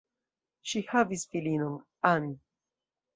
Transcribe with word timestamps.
Ŝi 0.69 0.81
havis 0.91 1.25
filinon, 1.33 1.75
Anne. 2.13 2.33